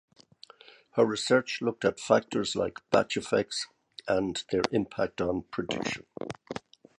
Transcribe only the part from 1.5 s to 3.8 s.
looked at factors like batch effects